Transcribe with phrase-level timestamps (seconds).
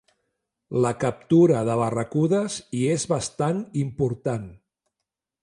[0.85, 4.51] La captura de barracudes hi és bastant important.